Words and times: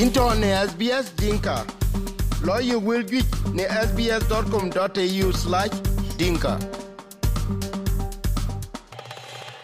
into 0.00 0.34
ne 0.34 0.48
SBS 0.66 1.14
Dinka. 1.16 1.64
Lawyer 2.42 2.78
will 2.78 3.02
get 3.02 3.26
ne 3.54 3.64
sbs.com.au 3.64 5.32
slash 5.32 5.70
dinka. 6.18 6.58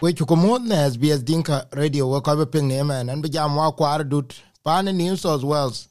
We 0.01 0.13
chukumot 0.13 0.61
ne 0.63 0.75
SBS 0.89 1.23
Dinka 1.25 1.67
radio 1.73 2.07
we 2.07 2.21
ko 2.21 2.45
ping 2.45 2.67
ne 2.67 2.81
man 2.83 3.09
an 3.09 3.21
bijam 3.21 3.55
wa 3.57 3.71
kwar 3.71 4.03
dut 4.09 4.41
pan 4.63 4.85
New 4.85 5.15
South 5.17 5.43
Wales. 5.43 5.89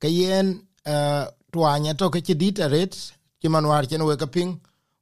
Kayen 0.00 0.62
uh, 0.86 1.26
tuanya 1.52 1.94
to 1.98 2.08
ke 2.10 2.22
chidit 2.24 2.60
aret 2.60 3.12
chiman 3.42 3.68
war 3.68 3.82
chen 3.82 4.04
we 4.04 4.16
ka 4.16 4.26
ping 4.26 4.60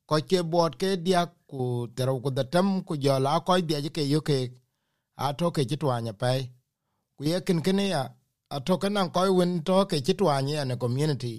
ko 0.09 0.17
ke 0.17 0.43
ke 0.79 0.96
dia 0.96 1.30
ku 1.49 1.87
tero 1.95 2.19
ku 2.21 2.30
datam 2.30 2.85
ku 2.85 2.96
jala 2.96 3.41
ko 3.46 3.61
dia 3.61 3.80
ke 3.80 4.03
yuke 4.03 4.51
a 5.17 5.33
to 5.35 5.51
ke 5.53 5.62
chitwanya 5.64 6.12
pai 6.19 6.51
ku 7.16 7.24
ye 7.24 7.41
kin 7.41 7.62
kin 7.62 7.78
ya 7.78 8.09
a 8.56 8.61
to 8.66 8.74
kan 8.83 8.97
ko 9.15 9.20
win 9.38 9.52
to 9.66 9.77
ke 9.91 9.97
chitwanya 10.06 10.65
ne 10.66 10.77
community. 10.77 11.34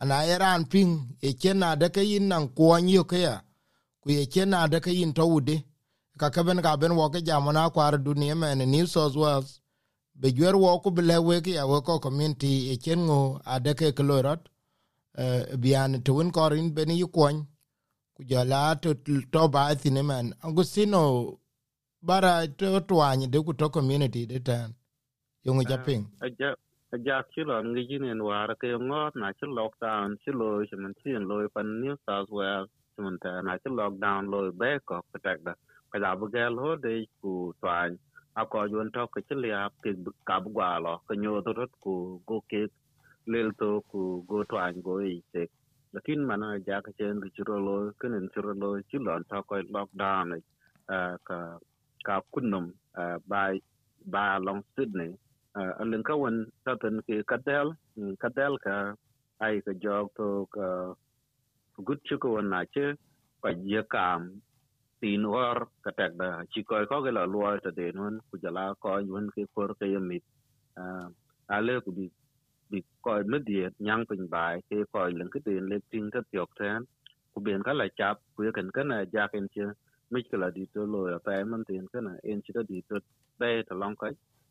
Ana 0.00 0.16
eran 0.34 0.64
ping 0.72 0.92
e 1.20 1.30
chena 1.40 1.68
de 1.80 1.88
ke 1.94 2.02
yin 2.10 2.28
nan 2.28 2.44
kwon 2.56 2.88
yu 2.94 3.04
ke 3.04 3.18
ya. 3.26 3.34
Ku 4.02 4.08
ye 4.16 4.26
chena 4.32 4.68
de 4.72 4.78
ke 4.80 4.90
yin 4.98 5.12
to 5.14 5.24
ude 5.36 5.56
ka 6.20 6.30
ka 6.34 6.42
ben 6.46 6.60
ka 6.62 6.76
ben 6.80 6.94
wo 6.98 7.08
ke 7.10 7.20
jamona 7.28 7.70
kwar 7.74 7.94
dunia 8.04 8.34
men 8.36 8.58
New 8.70 8.86
South 8.86 9.16
Wales. 9.16 9.60
Be 10.20 10.28
jwer 10.36 10.54
wo 10.62 10.78
ku 10.82 10.90
bile 10.90 11.16
we 11.26 11.40
ke 11.40 11.52
ya 11.58 11.66
wo 11.66 11.80
ko 11.82 11.98
community 11.98 12.70
e 12.72 12.76
chen 12.84 13.00
ngo 13.06 13.40
ade 13.54 13.72
ke 13.74 13.92
klorot 13.98 14.40
uh, 15.18 15.42
bian 15.62 16.02
to 16.04 16.14
win 16.14 16.30
korin 16.30 16.74
ben 16.74 16.90
yu 16.90 17.08
kwon 17.08 17.46
ku 18.14 18.22
jala 18.24 18.76
to 18.82 18.94
to 19.32 19.48
ba 19.48 19.74
thine 19.74 20.02
man 20.06 20.34
Agustino 20.46 21.02
bara 22.02 22.46
to 22.58 22.80
twany 22.88 23.26
de 23.30 23.38
ku 23.42 23.52
to 23.54 23.68
community 23.70 24.26
de 24.26 24.38
tan 24.40 24.74
yung 25.44 25.60
japing. 25.66 26.04
aja 26.20 26.50
aja 26.94 27.16
kilo 27.34 27.56
ngi 27.64 27.82
jinen 27.90 28.20
war 28.28 28.50
ke 28.60 28.68
ngot 28.88 29.14
na 29.22 29.28
chi 29.38 29.46
lockdown 29.58 30.16
chi 30.24 30.32
lo 30.40 30.48
chi 30.70 30.76
man 30.82 30.94
chi 31.00 31.10
lo 31.30 31.36
pan 31.54 31.68
new 31.82 31.96
south 32.06 32.30
wales 32.38 32.70
chi 32.96 33.00
man 33.04 33.16
ta 33.22 33.30
na 33.46 33.54
chi 33.62 33.70
lockdown 33.80 34.22
lo 34.32 34.40
be 34.60 34.70
ko 34.88 34.96
patak 35.12 35.38
da 35.46 35.54
ka 35.92 35.98
da 36.04 36.10
bu 36.18 36.26
gel 36.34 36.54
ho 36.62 36.70
de 36.84 36.94
ku 37.22 37.32
twan 37.62 37.90
a 38.40 38.42
ko 38.52 38.58
yun 38.72 38.90
to 38.94 39.02
ke 39.14 39.20
chi 39.28 39.34
lia 39.44 39.60
ke 39.84 39.90
ka 40.28 40.36
bu 40.44 40.50
gwa 40.56 40.70
lo 40.86 40.94
ke 41.08 41.14
nyo 41.22 41.40
to 41.46 41.52
rot 41.58 41.72
ku 41.84 41.94
go 42.28 42.36
ke 42.50 42.62
lel 43.32 43.50
to 43.60 43.70
ku 43.90 44.00
go 44.30 44.38
twan 44.50 44.74
go 44.86 44.94
i 45.14 45.16
te 45.34 45.44
lakin 45.94 46.20
mana 46.30 46.48
ja 46.68 46.76
ka 46.86 46.90
chen 46.98 47.16
ki 47.24 47.30
chiro 47.36 47.56
lo 47.68 47.76
kenen 48.00 48.26
chiro 48.34 48.52
lo 48.62 48.70
chi 48.90 48.98
lon 49.06 49.22
to 49.30 49.38
ko 49.48 49.54
lockdown 49.76 50.28
ka 51.28 51.38
ka 52.06 52.16
kunum 52.34 52.66
by 53.32 53.52
by 54.14 54.28
long 54.46 54.62
sydney 54.76 55.12
alin 55.82 56.02
ka 56.08 56.14
wan 56.22 56.36
taten 56.66 56.96
ki 57.06 57.22
kadel 57.30 57.68
kadel 58.22 58.54
ka 58.66 58.76
ai 59.44 59.56
ka 59.66 59.72
jog 59.84 60.06
to 60.18 60.28
ka 60.54 60.68
gut 61.86 62.00
chu 62.06 62.18
ko 62.18 62.40
na 62.40 62.64
che 62.74 62.86
pa 63.42 63.50
ye 63.72 63.82
kam 63.94 64.22
tin 65.00 65.22
war 65.34 65.58
ka 65.84 65.90
tek 65.98 66.12
da 66.20 66.28
chi 66.52 66.62
ko 66.68 66.76
ko 66.90 67.02
ga 67.04 67.12
la 67.18 67.24
lo 67.34 67.40
ta 67.64 67.70
de 67.78 67.86
nun 67.98 68.14
ku 68.30 68.38
jala 68.44 68.64
ko 68.82 68.98
yun 69.10 69.26
ki 69.34 69.44
kor 69.54 69.70
ke 69.80 69.86
yemi 69.94 70.18
ale 71.56 71.74
ku 71.84 71.90
bi 71.98 72.06
bi 72.70 72.80
ko 73.04 73.12
me 73.32 73.38
die 73.48 73.66
nyang 73.86 74.04
pin 74.10 74.22
bai 74.34 74.56
ke 74.68 74.78
ko 74.92 75.00
lin 75.18 75.30
ki 75.34 75.40
tin 75.46 75.64
le 75.70 75.78
tin 75.90 76.06
ta 76.14 76.20
tyok 76.32 76.50
ten 76.60 76.80
ku 77.34 77.38
ben 77.46 77.62
ka 77.66 77.72
la 77.80 77.86
chap 77.98 78.16
ku 78.36 78.44
ye 78.46 78.52
kan 78.58 78.68
kana 78.76 78.96
ja 79.14 79.24
ken 79.32 79.46
che 79.54 79.64
mi 80.12 80.20
ka 80.30 80.36
la 80.42 80.48
di 80.56 80.64
to 80.74 80.82
lo 80.92 81.00
ya 81.12 81.18
pa 81.26 81.32
man 81.50 81.62
tin 81.68 81.86
kana 81.92 82.12
en 82.30 82.38
chi 82.44 82.52
da 82.56 82.62
di 82.70 82.78
to 82.88 82.96
be 83.40 83.50
ta 83.68 83.74
long 83.82 83.96
ka 84.02 84.08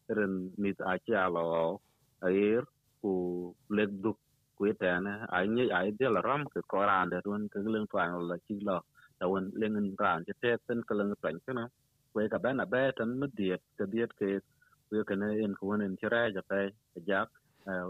ren 0.08 0.52
mit 0.58 0.78
a 0.92 0.98
cha 1.06 1.28
lo 1.36 1.80
air 2.22 2.64
ku 3.02 3.12
lek 3.70 3.90
duk 4.04 4.18
ku 4.58 4.64
ta 4.82 5.00
na 5.06 5.14
a 5.36 5.38
ni 5.56 5.64
a 5.78 5.80
de 6.00 6.08
la 6.16 6.22
ram 6.28 6.42
ke 6.54 6.60
ko 6.72 6.80
ran 6.90 7.10
de 7.10 7.18
run 7.26 7.44
ke 7.52 7.60
leng 7.74 7.88
twan 7.92 8.10
la 8.30 8.38
chi 8.46 8.56
lo 8.68 8.78
ta 9.20 9.26
won 9.32 9.46
leng 9.60 9.96
ran 10.02 10.24
che 10.26 10.34
te 10.42 10.52
ten 10.68 10.80
ke 10.88 10.94
leng 11.00 11.14
twan 11.22 11.36
kana 11.46 11.64
ku 12.14 12.18
ka 12.34 12.38
ba 12.44 12.50
na 12.60 12.66
ba 12.74 12.82
tan 12.98 13.10
mi 13.20 13.28
diet 13.38 13.62
ke 13.78 13.86
diet 13.94 14.12
ke 14.20 14.30
ku 14.90 15.04
ke 15.10 15.16
na 15.22 15.28
en 15.44 15.54
ku 15.60 15.66
en 15.74 15.96
chira 16.02 16.22
ja 16.36 16.42
pa 16.50 16.60
ja 17.10 17.20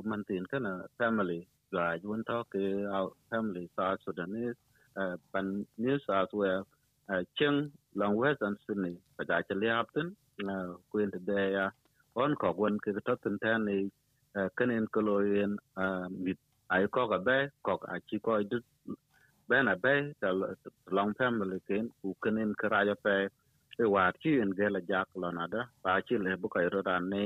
man 0.09 0.21
tin 0.27 0.45
kana 0.51 0.71
family 0.97 1.41
ga 1.73 1.85
yun 2.03 2.21
to 2.29 2.37
ke 2.51 2.63
our 2.95 3.11
family 3.29 3.65
south 3.75 3.99
sudanese 4.05 4.57
pan 5.31 5.47
new 5.83 5.97
south 6.07 6.33
wales 6.39 6.67
cheng 7.37 7.57
long 7.99 8.15
western 8.21 8.55
sydney 8.65 8.95
pa 9.17 9.21
ja 9.29 9.37
cha 9.47 9.55
liapten 9.61 10.07
ku 10.89 10.95
en 11.03 11.11
de 11.29 11.41
ya 11.57 11.65
on 12.15 12.35
ko 12.35 12.53
gon 12.53 12.77
ke 12.83 12.91
to 13.07 13.15
tin 13.23 13.37
tan 13.43 13.65
ni 13.65 13.77
kenen 14.57 14.85
ko 14.93 15.01
lo 15.07 15.15
yen 15.33 15.53
mit 16.25 16.37
ai 16.73 16.85
ko 16.95 17.07
ga 17.11 17.19
be 17.27 17.37
ko 17.65 17.73
a 17.93 17.97
chi 18.09 18.17
ko 18.25 18.43
du 18.51 18.59
ben 19.49 19.67
a 19.73 19.75
be 19.77 20.13
ta 20.21 20.29
long 20.97 21.13
family 21.19 21.59
ken 21.67 21.85
u 22.05 22.13
kenen 22.23 22.53
ka 22.61 22.67
ra 22.73 22.81
ja 22.89 22.95
pe 23.05 23.15
e 23.83 23.85
wa 23.95 24.05
chi 24.21 24.31
en 24.43 24.51
ge 24.57 24.67
la 24.75 24.81
jak 24.91 25.09
lo 25.21 25.29
na 25.37 25.47
da 25.53 25.61
ba 25.83 25.93
chi 26.07 26.15
le 26.25 26.31
bu 26.41 26.49
ka 26.55 26.59
ro 26.75 26.81
da 26.89 26.95
ne 27.13 27.23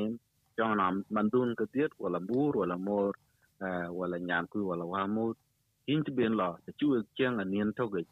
chong 0.58 0.76
nam 0.82 0.96
mandun 1.16 1.52
ke 1.60 1.66
tiet 1.74 1.92
wala 2.04 2.20
bur 2.30 2.54
wala 2.62 2.78
mor 2.88 3.14
wala 4.00 4.18
nyan 4.30 4.46
ku 4.52 4.60
wala 4.72 4.86
wa 4.94 5.04
mu 5.16 5.26
in 5.94 6.02
ti 6.06 6.12
ben 6.18 6.34
lo 6.42 6.50
ta 6.66 6.72
chu 6.80 6.88
cheng 7.18 7.40
an 7.44 7.50
nien 7.54 7.72
to 7.78 7.86
ge 7.94 8.04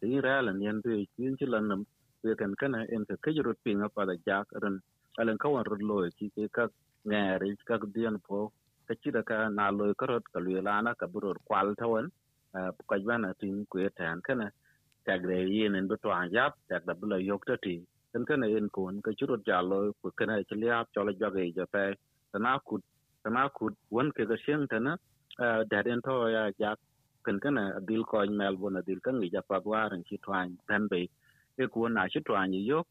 ti 0.00 0.20
ra 0.26 0.36
la 0.46 0.52
nien 0.60 0.78
tu 0.84 0.90
in 1.26 1.34
chi 1.40 1.46
lan 1.54 1.64
nam 1.70 1.82
we 2.24 2.32
kan 2.40 2.52
kana 2.60 2.80
en 2.94 3.02
ke 3.08 3.16
ke 3.24 3.30
ro 3.46 3.52
pinga 3.64 3.88
pa 3.96 4.02
da 4.10 4.14
jak 4.28 4.46
ran 4.62 4.76
alen 5.18 5.38
kawan 5.38 5.64
rod 5.64 5.82
loy 5.82 6.10
ki 6.18 6.30
ke 6.34 6.48
ka 6.56 6.64
ngari 7.10 7.56
ka 7.68 7.76
dien 7.94 8.16
po 8.26 8.52
ka 8.86 8.94
ci 9.02 9.10
ka 9.10 9.48
na 9.48 9.70
loy 9.70 9.92
ka 10.00 10.06
rod 10.06 10.24
ka 10.32 10.38
lwe 10.40 10.60
lana 10.62 10.94
ka 10.94 11.06
buror 11.12 11.38
kwal 11.48 11.74
tawan 11.80 12.06
ka 12.88 12.96
jwana 13.02 13.34
tin 13.40 13.66
ku 13.70 13.78
etan 13.78 14.20
kana 14.26 14.46
tag 15.06 15.26
de 15.26 15.38
yen 15.56 15.74
en 15.74 15.88
buto 15.88 16.10
an 16.10 16.30
yap 16.30 16.54
tag 16.68 16.82
da 16.86 16.94
bula 16.94 17.16
yok 17.18 17.42
ta 17.48 17.56
ti 17.64 17.74
kan 18.12 18.24
kana 18.28 18.46
en 18.46 18.68
kon 18.76 19.00
ka 19.04 19.10
churot 19.18 19.42
ja 19.48 19.58
loy 19.70 19.90
ku 20.02 20.10
kana 20.18 20.34
chliap 20.48 20.86
chola 20.94 21.12
jage 21.20 21.44
ja 21.56 21.64
pe 21.72 21.84
na 22.44 22.58
ku 22.66 22.78
na 23.24 23.48
ku 23.56 23.64
won 23.94 24.08
ke 24.16 24.22
ga 24.30 24.36
shen 24.44 24.62
tana 24.70 24.92
da 25.70 25.78
den 25.86 26.00
to 26.06 26.14
ya 26.36 26.42
ja 26.60 26.70
kan 27.24 27.36
kana 27.44 27.62
dil 27.88 28.02
ko 28.10 28.24
mel 28.40 28.54
bona 28.60 28.80
dil 28.88 29.00
kan 29.06 29.16
ja 29.34 29.40
pa 29.48 29.56
waran 29.64 30.02
chi 30.08 30.16
twan 30.24 30.58
dan 30.68 30.82
be 30.90 31.00
e 31.62 31.64
ku 31.72 31.88
na 31.88 32.02
chi 32.12 32.20
twan 32.26 32.52
yok 32.70 32.86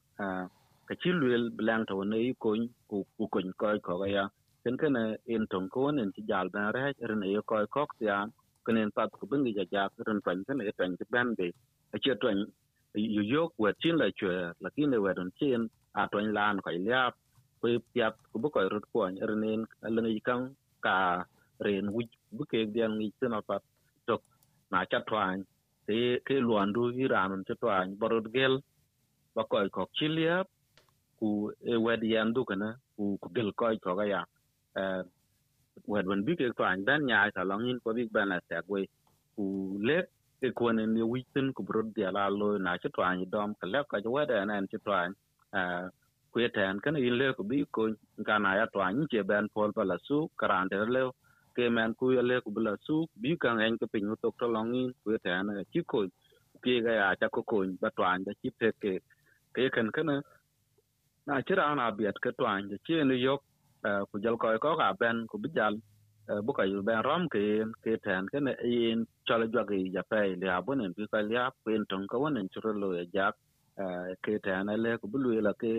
ka 0.90 0.96
chi 1.02 1.10
luel 1.22 1.44
blang 1.58 1.84
to 1.90 1.96
ne 2.12 2.20
ko 2.44 2.50
ku 2.90 2.98
ko 3.18 3.40
ko 3.62 3.68
ko 3.86 4.06
ya 4.16 4.24
ken 4.64 4.76
ken 4.82 4.96
en 5.34 5.44
tong 5.52 5.70
ko 5.74 5.82
nen 5.98 6.10
ti 6.16 6.22
jal 6.30 6.48
ban 6.54 6.68
re 6.76 6.86
re 7.10 7.16
ne 7.22 7.28
ko 7.50 7.56
ko 7.76 7.86
ya 8.10 8.18
ken 8.66 8.78
en 8.82 8.90
pat 8.98 9.10
ku 9.20 9.26
bin 9.30 9.46
ga 9.58 9.64
ja 9.74 9.84
ren 10.08 10.20
pan 10.26 10.38
ken 10.46 10.62
e 10.70 10.72
tan 10.80 10.92
ban 11.14 11.28
be 11.38 11.48
a 11.96 11.98
che 12.04 12.14
ton 12.22 12.40
yu 13.16 13.22
yo 13.34 13.42
ku 13.56 13.62
tin 13.82 13.96
la 14.02 14.08
che 14.20 14.32
la 14.64 14.70
kin 14.76 14.92
we 15.04 15.12
don 15.18 15.30
chin 15.38 15.62
a 16.00 16.02
ton 16.12 16.28
lan 16.38 16.56
ko 16.66 16.70
ya 16.92 17.02
pe 17.62 17.70
pya 17.94 18.08
ku 18.32 18.38
bu 18.42 18.48
ko 18.54 18.60
ru 18.74 18.80
ko 18.94 19.00
re 19.30 19.36
en 19.54 19.62
le 19.96 20.02
ne 20.06 20.12
kan 20.28 20.42
ka 20.86 20.96
ren 21.66 21.86
wi 21.96 22.04
bu 22.36 22.44
ke 22.52 22.60
dian 22.74 22.92
ngi 22.98 23.08
tin 23.20 23.34
pat 23.50 23.62
tok 24.08 24.22
na 24.72 24.80
cha 24.92 25.00
twan 25.08 25.38
te 25.86 25.98
ke 26.28 26.36
luan 26.48 26.70
du 26.76 26.84
iran 27.04 27.28
ran 27.32 27.44
cha 27.48 27.56
twan 27.62 27.86
borot 28.00 28.26
gel 28.36 28.54
ba 29.36 29.42
ko 29.52 29.58
ko 29.76 29.84
chilia 29.98 30.36
ku 31.20 31.30
eh, 31.72 31.76
e 31.76 31.78
wed 31.86 32.04
yen 32.14 32.34
du 32.36 32.46
kana 32.50 32.70
ku 32.98 33.18
ku 33.22 33.30
gel 33.36 33.52
ko 33.60 33.66
ko 33.86 33.96
ga 34.00 34.06
ya. 34.14 34.22
Eh 34.82 35.04
wed 35.88 36.08
wen 36.08 36.24
bi 36.26 36.36
ke 36.40 36.48
to 36.58 36.64
an 36.64 36.86
dan 36.88 37.02
nya 37.10 37.32
ta 37.36 37.44
long 37.44 37.66
in 37.70 37.80
ko 37.84 37.94
bi 37.98 38.06
ben 38.16 38.30
la 38.30 38.40
ta 38.50 38.62
we 38.68 38.88
ku 39.36 39.46
le 39.88 40.00
e 40.48 40.50
ko 40.60 40.72
ne 40.78 40.86
ne 40.86 41.04
wi 41.14 41.22
tin, 41.34 41.54
ku 41.54 41.64
bro 41.64 41.82
dia 41.96 42.12
la 42.18 42.30
lo, 42.30 42.58
na 42.58 42.78
chi 42.82 42.90
to 42.96 43.02
an 43.04 43.26
dom 43.34 43.56
ka 43.62 43.68
le 43.74 43.82
ka 43.92 43.98
je 44.04 44.10
wed 44.16 44.32
an 44.32 44.52
an 44.52 44.68
chi 44.72 44.78
to 44.86 44.92
an 45.04 45.14
eh 45.60 45.86
ku 46.32 46.38
ye 46.44 46.50
tan 46.58 46.80
kana 46.84 47.00
in 47.08 47.16
le 47.22 47.28
ku 47.38 47.44
bi 47.52 47.66
ko 47.76 47.84
ka 48.28 48.38
na 48.44 48.56
ya 48.60 48.66
to 48.74 48.80
an 48.88 49.08
che 49.12 49.24
ben 49.30 49.48
pol 49.56 49.72
pa 49.78 49.84
la 49.92 49.98
su 50.08 50.18
karan 50.40 50.68
de 50.72 50.78
le. 50.98 51.04
Ke 51.56 51.66
men 51.76 51.92
ku 52.00 52.06
ya 52.18 52.22
le 52.30 52.36
ku 52.46 52.52
bla 52.58 52.74
su, 52.86 52.96
bi 53.22 53.32
ka 53.44 53.50
ngen 53.58 53.78
ke 53.82 53.86
pin 53.94 54.06
to 54.24 54.30
to 54.40 54.48
long 54.56 54.72
in, 54.82 54.90
ku 55.04 55.12
ye 55.14 55.20
tan 55.26 55.50
eh, 55.58 55.64
chi 55.74 55.82
ko 55.92 56.00
ke 56.64 56.74
ga 56.86 56.94
ya 57.02 57.08
cha 57.22 57.28
ko 57.36 57.42
ko 57.52 57.58
ba 57.82 57.90
to 57.98 58.04
an 58.14 58.24
da 58.28 58.32
chi 58.42 58.50
pe 58.60 58.70
ke. 58.82 58.94
Ke 59.56 59.64
kan 59.76 59.90
kana 59.96 60.16
na 61.30 61.42
chira 61.48 61.64
ana 61.72 61.92
biat 61.98 62.18
ke 62.24 62.32
twan 62.38 62.70
je. 62.70 62.78
Chi 62.86 62.96
ni 63.10 63.16
yok 63.28 63.42
eh, 63.88 64.02
ku 64.12 64.16
jal 64.24 64.36
ko 64.42 64.48
ko 64.66 64.76
ga 64.82 64.90
ben, 65.02 65.18
ku 65.32 65.38
bijal 65.44 65.74
eh, 66.30 66.42
bu 66.46 66.52
ka 66.58 66.64
yu 66.72 66.82
ben 66.88 67.02
ram 67.10 67.24
ke 67.34 67.44
ke 67.84 67.94
ten 68.06 68.26
ke 68.32 68.40
ne 68.46 68.54
yin 68.74 69.06
chala 69.28 69.46
jwa 69.54 69.64
ge 69.70 69.78
ja 69.96 70.04
pe 70.12 70.22
le 70.42 70.48
abun 70.58 70.82
en 70.86 70.94
bi 70.98 71.08
ka 71.14 71.20
ya 71.36 71.44
pen 71.66 71.86
ton 71.90 72.04
ko 72.12 72.18
wonen 72.24 72.50
chiro 72.54 72.72
lo 72.82 72.90
ya 73.00 73.06
jak 73.16 73.36
eh, 73.82 74.10
ke 74.24 74.34
ten 74.46 74.68
le, 74.84 74.92
ku 75.02 75.08
bu 75.12 75.18
la 75.48 75.54
ke 75.62 75.74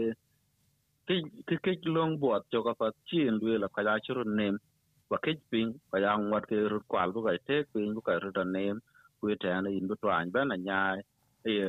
ke 1.09 1.17
ke 1.49 1.57
ke 1.65 1.73
long 1.97 2.13
bot 2.23 2.43
cho 2.53 2.63
ka 2.67 2.73
pa 2.81 2.87
chi 3.09 3.21
lu 3.39 3.47
la 3.63 3.69
ka 3.75 3.81
ja 3.87 3.95
chiro 4.05 4.23
nem 4.39 4.55
wa 5.11 5.19
ke 5.25 5.33
pin 5.51 5.69
ka 5.91 5.99
ya 6.05 6.13
ngwat 6.17 6.45
ke 6.51 6.57
ru 6.73 6.79
kwal 6.91 7.09
bu 7.15 7.21
ka 7.27 7.33
te 7.49 7.57
pin 7.73 7.89
bu 7.95 8.01
ka 8.07 8.13
ru 8.23 8.31
da 8.39 8.45
nem 8.57 8.77
ku 9.21 9.25
e 9.35 9.37
ten 9.43 9.67
e 9.69 9.71
yin 9.77 9.87
bu 9.91 9.95
twan 10.03 10.27
ben 10.35 10.49
na 10.51 10.57
nya 10.67 10.81
ye 11.57 11.69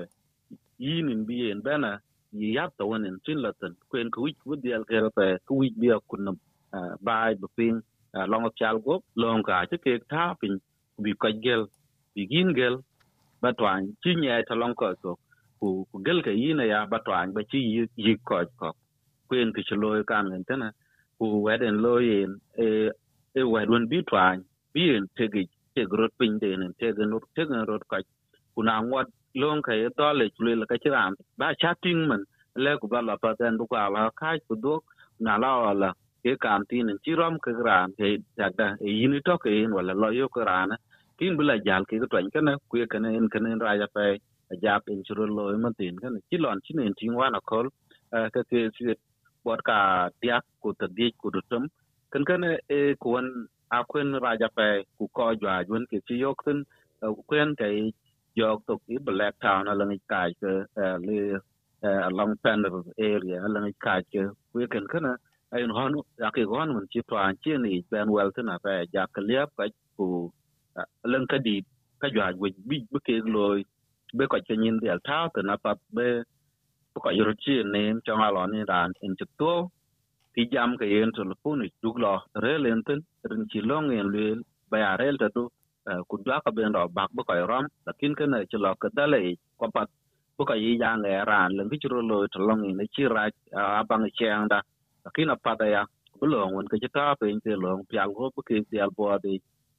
yin 0.86 1.10
in 1.14 1.22
bi 1.28 1.36
yen 1.44 1.62
ben 1.68 1.86
yi 2.40 2.48
yap 2.56 2.72
to 2.78 2.84
wonen 2.90 3.18
tin 3.26 3.40
la 3.46 3.52
tan 3.62 3.74
kwen 3.90 4.08
ku 4.14 4.20
wich 4.26 4.40
bu 4.46 4.56
dial 4.64 4.84
ke 4.90 4.98
pe, 5.18 5.26
ku 5.48 5.54
wich 5.62 5.76
bi 5.82 5.88
kunum 6.10 6.38
eh, 6.78 6.94
bai 7.06 7.34
bu 7.42 7.48
ping 7.58 7.78
eh, 8.18 8.26
long 8.32 8.46
chal 8.60 8.78
gop 8.86 9.02
long 9.24 9.44
ka 9.48 9.66
che 9.70 9.78
kek 9.86 10.04
ta 10.12 10.24
pin 10.42 10.54
bi 11.04 11.12
kaj 11.24 11.36
gel, 11.46 11.64
bi 12.16 12.22
gin 12.32 12.50
gel 12.58 12.76
batwan 13.42 13.82
chi 14.04 14.12
nye 14.22 14.44
ta 14.50 14.56
long 14.62 14.76
ko 14.80 14.88
to 15.04 15.12
ku 15.60 15.68
ku 15.92 15.98
gel 16.06 16.20
ka 16.26 16.32
yina 16.42 16.64
e 16.66 16.70
ya 16.74 16.80
batwan 16.94 17.28
ba 17.36 17.42
chi 17.52 17.60
yi 18.06 18.14
ko 18.30 18.38
ko 18.60 18.70
kwen 19.30 19.50
ke 19.56 19.62
chlo 19.68 19.90
kan 20.12 20.26
ngen 20.30 20.44
tana 20.50 20.68
ku 21.18 21.26
weden 21.46 21.76
lo 21.86 21.94
yin 22.08 22.32
e 22.66 22.68
e 23.40 23.42
wedun 23.54 23.84
bi 23.92 24.00
twan 24.10 24.38
bi 24.74 24.84
en 24.96 25.06
tegi 25.18 25.44
te 25.76 25.82
grot 25.92 26.12
pin 26.20 26.34
de 26.42 26.50
en 26.54 26.74
tege 26.80 27.04
no 27.12 27.18
tege 27.36 27.58
rot 27.70 27.84
ka 27.92 27.98
ku 28.56 28.62
na 28.68 28.76
ngot 28.88 29.08
long 29.36 29.62
ka 29.62 29.74
ye 29.74 29.90
to 29.98 30.08
le 30.20 30.26
chlo 30.36 30.52
le 30.62 30.66
ka 30.72 30.76
chiran 30.84 31.14
ba 31.40 31.54
cha 31.62 31.74
ting 31.84 32.08
man 32.10 32.24
le 32.56 32.78
ku 32.82 32.88
ba 32.88 33.00
la 33.02 33.16
pa 33.24 33.34
den 33.40 33.58
bu 33.60 33.66
ka 33.74 33.90
la 33.96 34.10
ka 34.20 34.30
ku 34.48 34.56
dok 34.66 34.84
na 35.26 35.38
la 35.44 35.74
la 35.82 35.90
ke 36.24 36.32
kan 36.44 36.62
tin 36.70 36.90
chi 37.04 37.12
rom 37.20 37.36
ke 37.44 37.52
ran 37.68 37.92
ke 37.98 38.08
da 38.38 38.68
e 38.88 38.90
yin 39.00 39.16
to 39.28 39.38
ke 39.44 39.50
yêu 39.60 39.70
wala 39.78 39.94
lo 40.02 40.10
yo 40.20 40.28
ke 40.36 40.42
ran 40.50 40.70
kin 41.18 41.38
bula 41.38 41.56
jal 41.68 41.84
ke 41.90 41.96
twan 42.12 42.30
kana 42.34 42.52
ku 42.70 42.78
ye 42.82 42.86
kana 42.94 43.10
en 43.20 43.28
kana 43.34 43.50
ra 43.66 43.74
ja 43.82 43.88
pe 43.96 44.06
ja 44.64 44.74
pen 44.86 45.00
churo 45.08 45.24
lo 45.38 45.44
ma 45.64 45.70
tin 45.78 45.96
kana 46.04 46.20
chi 46.30 46.38
lon 46.44 46.60
chi 46.66 46.72
nen 46.78 46.94
tin 47.00 47.14
wa 47.20 47.30
na 47.36 47.40
kol 47.50 47.68
ka 48.34 48.42
ke 48.50 48.60
si 48.76 48.84
bot 49.46 49.60
ka 49.70 49.78
dia 50.22 50.38
ku 50.62 50.70
ta 50.80 50.88
di 50.98 51.08
ku 51.22 51.28
du 51.34 51.42
tum 51.50 51.64
kan 52.12 52.24
kana 52.30 52.50
e 52.78 52.80
kuan 53.04 53.28
a 53.78 53.80
quên 53.90 54.10
ra 54.24 54.32
ja 54.42 54.50
pe 54.58 54.68
ku 54.98 55.06
ko 55.18 55.26
jwa 55.42 55.54
jun 55.68 55.84
ke 55.92 55.98
chi 56.08 56.16
yok 56.26 56.40
tin. 56.46 56.60
Cái 57.58 57.92
ke 58.36 58.98
black 59.08 59.36
town 59.42 59.68
ala 59.72 59.84
ngi 59.86 60.00
ka 60.12 60.22
ke 60.40 60.52
along 62.10 62.34
panel 62.44 62.84
area 62.98 63.38
ala 63.46 63.60
ngi 63.66 63.74
ka 63.86 63.94
we 64.54 64.64
bi 72.68 72.78
be 72.92 72.98
ke 73.06 73.16
loy 73.36 73.60
long 83.70 85.56
dwa 86.26 86.42
ka 86.46 86.52
ben 86.52 86.74
ro 86.74 86.88
bak 86.90 87.10
be 87.16 87.24
ko 87.28 87.34
rom 87.52 87.66
lakin 87.88 88.16
ka 88.16 88.26
na 88.26 88.40
lo 88.66 88.72
ka 88.82 88.90
dale 88.98 89.20
ko 89.60 89.68
pat 89.76 89.90
bu 90.38 90.46
ka 90.46 90.56
ya 90.56 90.92
nge 90.98 91.14
ran 91.30 91.50
len 91.58 91.70
ki 91.70 91.88
ro 91.94 92.02
lo 92.02 92.28
to 92.34 92.40
long 92.48 92.62
ni 92.80 92.86
chi 92.96 93.04
ra 93.16 93.24
a 93.80 93.84
bang 93.90 94.06
da 94.52 94.60
lakin 95.06 95.30
a 95.34 95.38
pa 95.46 95.54
ya 95.76 95.84
bu 96.20 96.26
lo 96.34 96.40
ngun 96.52 96.68
ka 96.72 96.78
chi 96.82 96.90
ta 96.96 97.16
pe 97.20 97.28
ke 97.46 97.54
lo 97.64 97.70
pial 97.90 98.10
go 98.18 98.32
bu 98.36 98.42
ke 98.48 98.56
pial 98.72 98.90
bo 98.98 99.18
de 99.26 99.34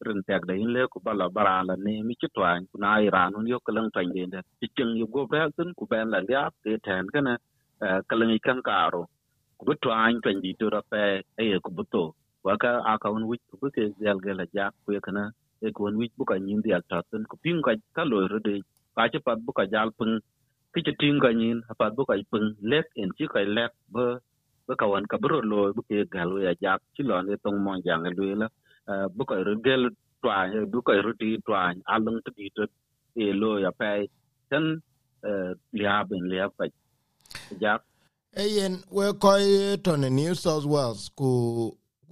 rin 0.06 0.20
tek 0.28 0.42
da 0.48 0.54
in 0.54 0.70
le 0.74 0.82
ku 0.92 0.98
bala 1.06 1.26
bara 1.36 1.56
la 1.68 1.74
ne 1.86 1.94
mi 2.08 2.14
chi 2.20 2.28
twan 2.36 2.60
ku 2.70 2.76
na 2.82 2.90
iran 3.08 3.34
un 3.38 3.46
yo 3.52 3.58
kalang 3.66 3.90
twan 3.94 4.08
de 4.14 4.24
de 4.60 4.66
cheng 4.76 4.92
yu 5.00 5.06
go 5.14 5.22
ba 5.32 5.48
tin 5.56 5.70
ku 5.78 5.84
ben 5.92 6.06
la 6.14 6.20
ya 6.34 6.42
ke 6.64 6.72
ten 6.86 7.04
ka 7.14 7.20
na 7.26 7.34
kan 8.46 8.60
karo 8.68 9.02
ku 9.58 9.62
bu 9.68 9.74
twan 9.84 10.12
twan 10.22 10.36
di 10.44 10.52
to 10.60 10.66
ra 10.74 10.80
pe 10.92 11.02
e 11.42 11.46
ku 11.64 11.70
bu 11.76 11.84
to 11.94 12.04
wa 12.46 12.54
ka 12.62 12.70
a 12.92 12.94
ka 13.02 13.08
ku 13.50 13.56
bu 13.60 13.66
ke 13.76 13.84
zel 14.00 14.18
ge 14.24 14.32
la 14.40 14.46
ja 14.56 14.66
ku 14.84 14.90
e 15.66 15.68
ku 15.76 15.80
wich 15.84 15.96
wi 16.00 16.06
bu 16.18 16.24
ka 16.30 16.36
nyin 16.46 16.60
di 16.64 16.70
al 16.76 16.84
ta 16.90 16.98
ku 17.30 17.36
pin 17.42 17.58
ka 17.66 17.72
ka 17.96 18.02
lo 18.10 18.16
ro 18.32 18.38
de 18.46 18.54
ka 18.96 19.02
che 19.12 19.18
pat 19.26 19.38
bu 19.46 19.52
ka 19.58 19.64
jal 19.72 19.88
pung 19.98 20.14
ki 20.72 20.80
che 20.86 20.92
tin 21.00 21.16
ka 21.24 21.30
nyin 21.40 21.58
ha 21.66 21.72
pat 21.80 21.92
bu 21.96 22.02
ka 22.10 22.14
pung 22.30 22.48
lek 22.70 22.86
en 23.00 23.10
chi 23.16 23.24
ka 23.34 23.40
lek 23.56 23.72
bu 23.92 24.04
bu 24.66 24.72
ka 24.80 24.86
wan 24.92 25.04
ka 25.10 25.16
bro 25.22 25.38
lo 25.50 25.60
bu 25.76 25.82
ke 25.88 25.98
gal 26.14 26.30
ya 26.46 26.52
ja 26.62 26.72
chi 26.94 27.02
lo 27.08 27.14
ne 27.26 27.34
tong 27.44 27.58
mo 27.64 27.72
jang 27.86 28.02
le 28.18 28.28
la 28.40 28.46
bu 29.16 29.22
ka 29.30 29.34
ko 29.46 29.54
gel 29.64 29.82
twa 30.22 30.36
bu 30.72 30.78
ka 30.86 30.92
ko 30.96 31.02
ruti 31.06 31.28
twa 31.46 31.60
alung 31.94 32.18
to 32.24 32.30
ti 32.36 32.44
to 32.56 32.62
e 33.24 33.26
lo 33.40 33.50
ya 33.64 33.70
pe 33.80 33.90
tan 34.50 34.64
lia 35.78 35.94
ben 36.08 36.24
lia 36.30 36.46
pa 36.56 36.64
ja 37.62 37.72
eyen 38.42 38.74
we 38.96 39.06
ko 39.22 39.32
to 39.84 39.92
ne 40.02 40.08
new 40.10 40.34
south 40.34 40.66
wales. 40.74 41.02
Ku 41.18 41.30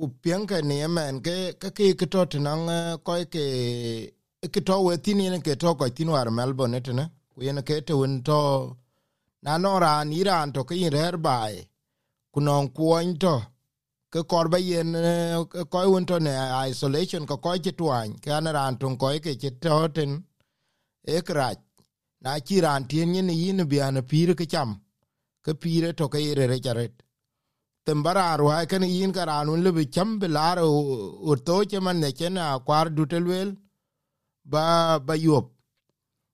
ku 0.01 0.09
pian 0.23 0.47
ka 0.51 0.59
ne 0.71 0.87
man 0.97 1.21
ke 1.27 1.37
ka 1.63 1.69
ke 1.77 1.87
ke 2.01 2.07
to 2.13 2.21
tinang 2.33 2.65
ko 3.07 3.15
ke 3.35 3.45
ke 4.55 4.61
to 4.69 4.77
we 4.87 4.97
tin 5.05 5.19
ne 5.33 5.39
ke 5.47 5.55
to 5.63 5.75
ko 5.81 5.89
tin 5.97 6.09
war 6.15 6.29
melbourne 6.31 6.81
ne. 6.99 7.05
Ku 7.35 7.39
yen 7.47 7.61
ke 7.69 7.77
to 7.87 7.99
won 8.01 8.23
to, 8.29 8.41
na 9.45 9.59
no 9.59 9.79
ran 9.85 10.13
iran 10.21 10.53
to 10.55 10.65
ke 10.65 10.75
rer 10.97 11.15
bai 11.27 11.55
ku 12.33 12.41
non 12.41 12.69
kuon 12.77 13.19
to, 13.23 13.35
ke 14.13 14.21
kor 14.31 14.49
ba 14.49 14.59
yen 14.59 14.91
ko 15.73 15.79
won 15.93 16.07
to 16.11 16.19
ne 16.27 16.35
isolation 16.71 17.27
ko 17.27 17.37
ko 17.45 17.57
ti 17.65 17.73
twan 17.73 18.09
ke 18.23 18.31
an 18.39 18.47
ran 18.57 18.79
tun 18.81 18.97
ko 19.03 19.09
ke 19.25 19.33
ti 19.43 19.51
toten 19.65 20.13
e 21.17 21.21
kra 21.29 21.49
na 22.23 22.39
chi 22.47 22.57
ran 22.65 22.83
tien 22.91 23.13
ni 23.29 23.35
yin 23.43 23.61
bi 23.71 23.79
an 23.87 24.03
pir 24.11 24.35
ke 24.35 24.47
cham. 24.53 24.71
Ke 25.45 25.53
pire 25.63 25.93
to 25.99 26.09
ke 26.13 26.19
re 26.39 26.47
re 26.53 26.59
charet 27.87 27.87
tembara 27.87 28.37
ro 28.39 28.49
ha 28.49 28.67
ken 28.67 28.83
yin 28.83 29.13
ka 29.13 29.25
ran 29.25 29.49
un 29.49 29.63
le 29.63 29.73
bi 29.73 29.85
cham 29.87 30.19
bi 30.19 30.27
lar 30.27 30.59
o 30.59 31.35
to 31.37 31.65
che 31.71 31.81
man 31.81 32.01
ne 32.01 32.13
chen 32.13 32.37
a 32.39 32.59
kwar 32.61 32.91
du 32.95 33.07
telwel 33.07 33.57
ba 34.45 34.99
ba 35.01 35.15
yop 35.17 35.53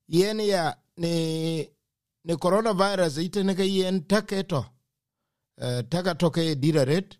yen 0.08 0.40
ya 0.40 0.74
ne 0.98 1.68
ne 2.24 2.36
coronavirus 2.36 3.18
ite 3.18 3.42
ne 3.44 3.54
ke 3.54 3.64
yen 3.64 4.06
taketo 4.08 4.64
taka 5.90 6.14
to 6.14 6.30
ke 6.30 6.54
diraret 6.62 7.18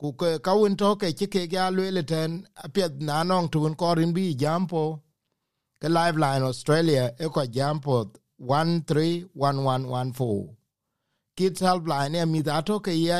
ku 0.00 0.12
ke 0.12 0.38
kawun 0.38 0.76
to 0.76 0.96
ke 0.96 1.12
ci 1.18 1.26
ke 1.26 1.46
ga 1.48 1.70
lwele 1.70 2.02
ten 2.06 2.46
apiet 2.64 2.92
na 3.00 3.24
nong 3.24 3.48
tun 3.50 3.74
korin 3.74 4.12
bi 4.14 4.34
jampo 4.34 5.00
ke 5.80 5.88
liveline 5.88 6.44
australia 6.44 7.14
e 7.18 7.28
ko 7.28 7.46
jampo 7.46 8.12
131114 8.40 10.57
kids 11.38 11.60
helpline 11.68 12.14
e 12.22 12.24
mi 12.32 12.40
da 12.48 12.56
to 12.68 12.74
ke 12.80 12.92
ya 13.06 13.16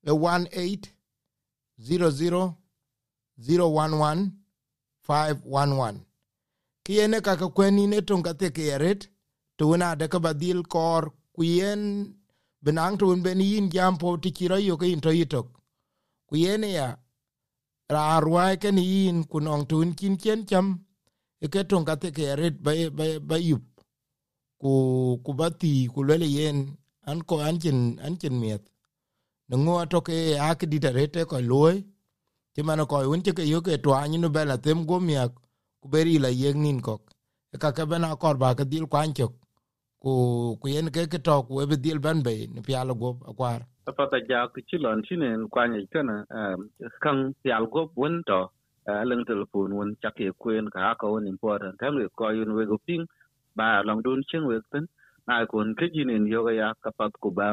18 0.06 0.88
zero 1.80 2.10
zero 2.10 2.56
zero 3.40 3.68
one 3.68 3.98
one 3.98 4.32
five 5.02 5.42
one 5.44 5.76
one. 5.76 6.00
Kiyene 6.84 7.20
kaka 7.20 7.48
kweni 7.48 7.86
ne 7.88 8.00
tonga 8.00 8.34
te 8.34 8.50
ke 8.50 8.62
yaret 8.70 9.06
to 9.58 9.66
wona 9.68 9.96
de 9.98 10.08
ka 10.08 10.18
badil 10.18 10.62
kor 10.68 11.12
kuyen 11.38 12.14
benang 12.64 12.98
tuun 13.00 13.22
ben 13.24 13.40
yin 13.40 13.66
jampo 13.74 14.08
ti 14.22 14.30
kira 14.36 14.56
yo 14.68 14.76
ke 14.80 14.86
into 14.94 15.10
itok 15.10 15.46
ku 16.28 16.34
yene 16.44 16.68
ya 16.78 16.88
ra 17.92 18.02
arwa 18.16 18.44
ke 18.62 18.70
ni 18.76 18.82
yin 18.92 19.18
kunong 19.30 19.64
tun 19.70 19.88
kin 19.98 20.14
chen 20.22 20.40
cham 20.50 20.66
e 21.44 21.46
ke 21.52 21.60
tonga 21.70 21.94
te 22.02 22.08
ke 22.16 22.22
yaret 22.30 22.56
ba 22.64 22.72
ba 22.98 23.04
ba 23.28 23.36
yup. 23.48 23.62
Ku 24.60 24.72
ku 25.24 25.30
bati 25.38 25.74
ku 25.92 26.00
le 26.08 26.16
yen 26.36 26.58
an 27.10 27.18
ko 27.28 27.34
anchen 27.48 27.78
anchen 28.06 28.34
miet. 28.42 28.62
Ngo 29.50 29.74
to 29.90 29.98
ke 30.06 30.16
ak 30.50 30.60
di 30.70 30.78
rete 30.98 31.22
ko 31.30 31.36
loy 31.52 31.76
ti 32.54 32.60
mano 32.66 32.86
ko 32.90 32.96
un 33.12 33.22
ke 33.22 33.42
yo 33.52 33.58
ke 33.66 33.72
to 33.84 33.90
anyu 34.02 34.18
no 34.20 34.28
bela 34.36 34.56
tem 34.64 34.78
go 34.88 34.96
mia 35.00 35.24
ku 35.80 35.86
beri 35.92 36.14
la 36.24 36.30
yeg 36.42 36.56
nin 36.64 36.78
kok. 36.86 37.02
E 37.54 37.56
ka 37.62 37.68
ka 37.76 37.84
bena 37.90 38.16
kor 38.22 38.36
ba 38.42 38.54
ke 38.58 38.64
dil 38.70 38.86
kwan 38.92 39.10
chok 39.18 39.32
ku 40.02 40.12
ku 40.60 40.66
yen 40.74 40.90
ke 40.94 41.06
ke 41.12 41.18
to 41.26 41.36
ku 41.46 41.62
be 41.70 41.76
dil 41.84 41.98
ban 42.04 42.18
be, 42.26 42.34
ni 42.54 42.60
pya 42.66 42.82
lo 42.88 42.94
go 43.02 43.10
akwar. 43.30 43.60
Pata 43.98 44.18
ja 44.28 44.48
ku 44.52 44.58
chi 44.68 44.76
lon 44.84 44.98
chi 45.06 45.14
chilon 45.14 45.38
chinen 45.38 45.40
kwanye 45.52 45.80
kana 45.92 46.16
kan 47.04 47.16
pya 47.42 47.56
lo 47.62 47.66
go 47.74 47.82
bun 47.96 48.14
to 48.26 48.40
eh, 48.90 49.02
leng 49.08 49.22
telephone 49.30 49.70
won 49.78 49.90
chake 50.02 50.26
kwen 50.42 50.66
ka 50.74 50.94
ka 51.00 51.06
won 51.12 51.26
important. 51.26 51.78
Tam 51.78 51.94
ko 52.18 52.30
yun 52.38 52.54
we 52.56 52.66
go 52.66 52.78
ping, 52.86 53.06
ba 53.58 53.82
long 53.86 54.02
dun 54.02 54.22
chen 54.28 54.42
we 54.48 54.58
ten. 54.72 54.84
Na 55.28 55.46
kun 55.46 55.74
ke 55.78 55.86
ji 55.94 56.02
ne 56.04 56.18
yo 56.34 56.40
ga 56.46 56.52
ya 56.60 56.68
ka 56.82 56.90
pat 56.98 57.12
ku 57.22 57.30
ba 57.38 57.48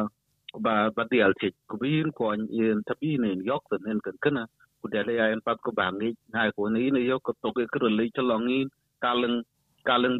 ba 0.66 0.74
ba 0.96 1.04
dial 1.12 1.34
chi 1.40 1.50
ku 1.70 1.78
bin 1.82 2.10
ko 2.18 2.34
yin 2.34 2.50
in 2.78 2.82
tabinen 2.88 3.46
yok 3.50 3.64
ten 3.70 4.00
kan 4.06 4.18
kana 4.24 4.44
ku 4.82 4.90
de 4.94 5.00
le 5.08 5.14
ya 5.20 5.26
en 5.34 5.42
pat 5.46 5.58
ku 5.66 5.72
ba 5.72 5.86
ngi. 5.94 6.10
Na 6.34 6.50
ko 6.56 6.62
ni 6.74 6.90
ne 6.96 7.02
yo 7.06 7.22
yok 7.22 7.30
to 7.42 7.50
ke 7.56 7.64
kru 7.74 7.90
le 7.98 8.10
cha 8.16 8.24
long 8.30 8.46
kaleng 8.50 8.68
ka 9.04 9.12
leng 9.22 9.38
ka 9.88 9.96
leng 10.02 10.18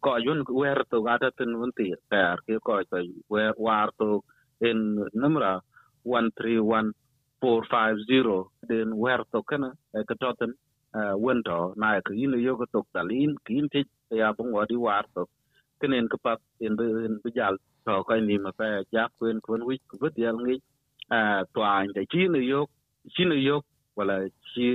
ko 0.00 0.16
yun 0.16 0.44
werto 0.48 1.04
ten 1.36 1.58
won 1.58 1.72
ti 1.76 1.94
ter 2.10 2.36
ke 2.46 2.58
ko 2.64 2.82
to 2.90 2.96
wer 3.28 3.52
in 4.60 5.04
numra 5.14 5.60
131450 6.04 8.44
den 8.68 8.92
werto 8.92 9.42
kana 9.42 9.72
ka 10.08 10.14
toten 10.20 10.54
wento 11.24 11.74
na 11.76 12.00
ka 12.00 12.14
yin 12.14 12.32
yo 12.40 12.56
ko 12.56 12.66
tok 12.72 12.86
dalin 12.94 13.36
kin 13.46 13.68
ti 13.68 13.84
ya 14.10 14.32
bung 14.32 14.52
wa 14.52 14.64
di 14.64 14.76
war 14.76 15.04
kenen 15.80 16.08
ka 16.08 16.16
pat 16.24 16.40
in 16.60 16.76
in 16.78 17.20
bijal 17.24 17.56
to 17.84 18.04
ko 18.06 18.14
ni 18.20 18.38
ma 18.38 18.50
pa 18.58 18.64
ja 18.92 19.08
kwen 19.18 19.40
kwen 19.44 19.62
wi 19.68 19.76
ku 19.88 19.96
bi 20.00 20.08
dial 20.16 20.36
ngi 20.44 20.56
a 21.10 21.44
twan 21.54 21.86
de 21.94 22.02
chi 22.12 22.28
ni 22.32 22.40
yo 22.52 22.60
chi 23.14 23.24
ni 23.24 23.36
yo 23.48 23.56
wala 23.96 24.16
chi 24.54 24.68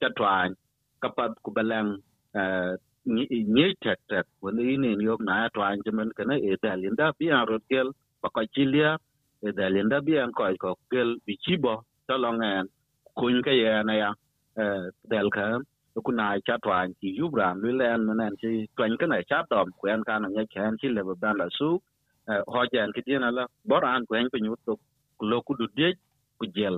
cha 0.00 0.08
ka 0.18 0.30
kapat 1.02 1.32
ku 1.44 1.50
balang 1.56 1.90
ni 3.08 3.66
tek 3.84 3.98
tek 4.10 4.26
woni 4.42 4.76
ni 4.82 4.90
yok 5.08 5.20
na 5.28 5.48
twan 5.54 5.78
jemen 5.86 6.10
kana 6.18 6.34
e 6.50 6.56
dalinda 6.64 7.06
bi 7.18 7.26
an 7.38 7.46
rotel 7.50 7.88
ba 8.22 8.28
ko 8.34 8.42
chilia 8.54 8.90
e 9.46 9.52
dalinda 9.58 9.98
bi 10.06 10.14
an 10.22 10.32
ko 10.38 10.44
ko 10.62 10.70
kel 10.92 11.10
bi 11.26 11.34
chibo 11.44 11.74
talongen 12.08 12.66
kun 13.18 13.42
ka 13.46 13.52
ye 13.62 13.72
na 13.88 13.94
ya 14.02 14.10
del 15.10 15.28
ka 15.36 15.44
ku 16.06 16.12
na 16.20 16.26
cha 16.46 16.56
to 16.64 16.70
an 16.80 16.94
chi 17.00 17.08
yubran 17.20 17.54
lu 17.62 17.70
len 17.80 18.06
nan 18.20 18.34
chi 18.40 18.50
twan 18.76 18.96
ka 19.00 19.06
na 19.12 19.18
cha 19.30 19.38
dom 19.50 19.68
ku 19.80 19.88
an 19.94 20.02
kana 20.08 20.28
nya 20.34 20.44
chen 20.54 20.76
chi 20.80 20.88
le 20.96 21.02
ban 21.22 21.36
la 21.40 21.46
su 21.58 21.68
ho 22.52 22.62
jan 22.72 22.92
ki 22.94 23.02
tina 23.06 23.30
la 23.38 23.44
boran 23.70 24.06
ku 24.08 24.14
en 24.20 24.28
pinyu 24.34 24.54
to 24.66 24.72
lo 25.30 25.38
ku 25.46 25.52
du 25.60 25.66
de 25.78 25.88
ku 26.38 26.46
gel 26.56 26.76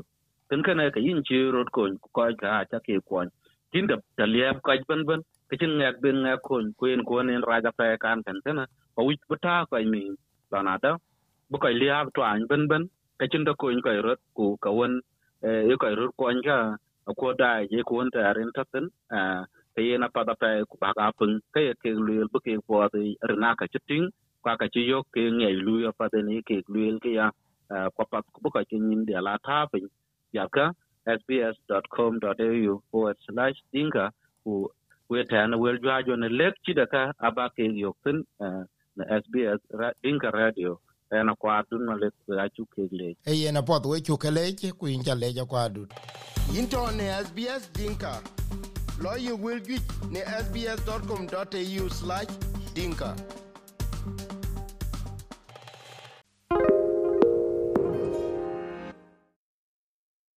kan 0.51 0.61
kana 0.67 0.91
ka 0.95 1.01
yin 1.07 1.21
chi 1.29 1.39
rot 1.55 1.69
ko 1.77 1.83
ko 2.15 2.23
ka 2.43 2.65
cha 2.71 2.79
ke 2.87 2.95
ko 3.09 3.25
tin 3.73 3.87
da 3.91 3.97
taliep 4.19 4.57
ko 4.67 4.73
ban 4.91 5.03
ban 5.09 5.21
cái 5.51 5.59
chân 5.61 5.79
ngạc 5.79 5.93
bên 6.01 6.17
à, 6.17 6.23
ngạc 6.23 6.37
khôn 6.43 6.73
quên 6.77 7.05
của 7.05 7.23
nên 7.23 7.41
ra 7.41 7.61
ra 7.61 7.71
phải 7.79 7.97
can 8.01 8.23
cần 8.23 8.41
thế 8.45 8.53
na 8.53 8.67
có 8.95 9.03
ít 9.03 9.17
bút 9.29 9.39
da 9.43 9.65
bu 9.71 9.79
mình. 9.85 10.15
Là 10.51 10.63
nào 10.63 10.79
đó 10.83 10.99
bữa 11.49 11.59
ben 11.59 11.73
lia 11.73 11.95
toàn 12.15 12.49
bên 12.49 12.69
bên 12.69 12.87
cái 13.19 13.29
chân 13.31 13.45
đó 13.45 13.53
quên 13.59 13.81
coi 13.81 14.03
rất 14.03 14.21
cụ 14.35 14.57
cầu 14.61 14.75
quân 14.75 15.01
yêu 15.41 15.77
coi 15.79 15.95
rất 15.95 16.11
quan 16.17 16.41
cả 16.45 16.77
của 17.17 17.33
đại 17.39 17.69
với 17.71 17.83
của 17.85 18.01
anh 18.01 18.11
ta 18.11 18.35
rin 18.37 18.47
thắt 18.55 18.71
tính 18.71 18.89
à 19.09 19.45
cái 19.75 19.99
na 19.99 20.09
pa 20.09 20.25
da 20.27 20.35
phải 20.41 20.65
của 20.69 20.77
bác 20.81 20.97
áp 20.97 21.17
ứng 21.17 21.39
cái 21.53 21.65
cái 21.83 21.93
luyện 21.93 22.27
bữa 22.33 22.39
cái 22.45 22.55
à, 22.55 22.59
của 22.67 22.89
thì 22.93 23.17
rna 23.29 23.55
cái 23.59 23.69
chút 23.73 23.83
ka 23.87 24.11
qua 24.43 24.57
cái 24.59 24.69
yo 24.93 25.03
ke 25.03 25.23
cái 25.41 25.53
lu 25.53 25.79
luyện 25.79 25.91
pa 25.99 26.09
đến 26.13 26.41
cái 26.47 26.59
luyện 26.67 26.99
cái 26.99 27.17
ya 27.17 27.31
qua 27.69 28.07
pa 28.13 28.21
bữa 28.43 28.51
coi 28.53 28.65
chin 28.65 28.91
nin 28.91 29.05
de 29.07 29.21
là 29.21 29.39
tháp 29.43 29.73
bình 29.73 29.83
ya 29.83 29.89
dạ 30.33 30.47
ka 30.53 30.73
sbs.com.au 31.05 32.81
forward 32.91 33.15
slash 33.27 33.59
dinka 33.73 34.11
ku 34.45 34.69
wetana 35.11 35.57
wel 35.57 35.79
jwajo 35.79 36.17
ne 36.17 36.29
lek 36.29 36.55
cida 36.65 36.87
ka 36.87 37.15
abake 37.19 37.65
yoktin 37.75 38.25
na 38.97 39.05
SBS 39.23 39.61
Dinka 40.03 40.31
Radio. 40.31 40.81
Ena 41.13 41.35
kwa 41.35 41.65
dun 41.71 41.87
na 41.87 41.95
lek 41.95 42.13
ga 42.29 42.49
chu 42.49 42.67
ke 42.67 42.89
le 42.93 43.17
e 43.27 43.35
yena 43.35 43.63
pot 43.63 43.87
we 43.87 44.01
chu 44.01 44.17
ke 44.17 44.31
le 44.31 44.53
ku 44.79 44.87
inja 44.87 45.15
le 45.15 45.33
ja 45.33 45.45
kwa 45.45 45.69
dun 45.69 45.89
into 46.57 46.91
ne 46.93 47.23
SBS 47.25 47.73
Dinka. 47.73 48.21
Lo 49.03 49.17
you 49.17 49.37
wel 49.37 49.61
get 49.61 49.83
ne 50.11 50.21
sbs.com.au/dinka 50.45 53.17